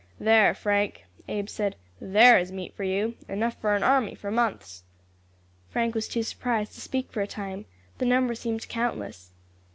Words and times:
"There, 0.19 0.55
Frank," 0.55 1.05
Abe 1.27 1.47
said, 1.47 1.75
"there 1.99 2.39
is 2.39 2.51
meat 2.51 2.73
for 2.73 2.83
you 2.83 3.13
enough 3.29 3.61
for 3.61 3.75
an 3.75 3.83
army 3.83 4.15
for 4.15 4.31
months." 4.31 4.81
Frank 5.69 5.93
was 5.93 6.07
too 6.07 6.23
surprised 6.23 6.73
to 6.73 6.81
speak 6.81 7.11
for 7.11 7.21
a 7.21 7.27
time; 7.27 7.65
the 7.99 8.05
number 8.05 8.33
seemed 8.33 8.67
countless. 8.67 9.29